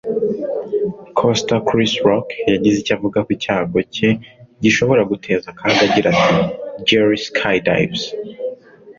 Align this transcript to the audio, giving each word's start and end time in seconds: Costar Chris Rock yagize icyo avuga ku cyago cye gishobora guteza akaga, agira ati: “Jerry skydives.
Costar 1.19 1.59
Chris 1.67 1.93
Rock 2.07 2.27
yagize 2.51 2.77
icyo 2.79 2.93
avuga 2.97 3.19
ku 3.27 3.31
cyago 3.43 3.79
cye 3.93 4.09
gishobora 4.63 5.01
guteza 5.11 5.45
akaga, 5.49 5.79
agira 5.87 6.07
ati: 6.13 6.35
“Jerry 6.87 7.19
skydives. 7.25 8.03